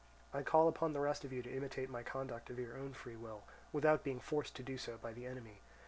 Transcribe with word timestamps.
I 0.33 0.41
call 0.41 0.67
upon 0.67 0.93
the 0.93 0.99
rest 0.99 1.23
of 1.23 1.31
you 1.31 1.43
to 1.43 1.55
imitate 1.55 1.87
my 1.87 2.01
conduct 2.01 2.49
of 2.49 2.57
your 2.57 2.75
own 2.75 2.93
free 2.95 3.15
will, 3.15 3.43
without 3.71 4.03
being 4.03 4.19
forced 4.19 4.55
to 4.55 4.63
do 4.63 4.75
so 4.79 4.97
by 4.97 5.13
the 5.13 5.27
enemy. 5.27 5.61